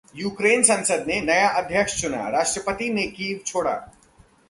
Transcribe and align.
यूक्रेनी 0.15 0.63
संसद 0.63 1.05
ने 1.07 1.19
नया 1.21 1.47
अध्यक्ष 1.49 2.01
चुना, 2.01 2.27
राष्ट्रपति 2.29 2.89
ने 2.89 3.07
कीव 3.07 3.39
छोड़ा 3.45 3.73